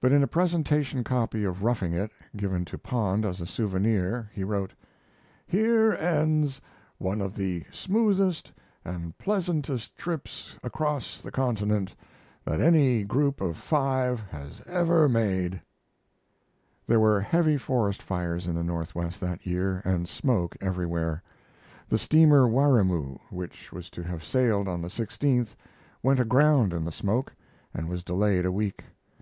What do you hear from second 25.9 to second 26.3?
went